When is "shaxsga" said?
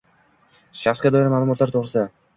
0.79-1.13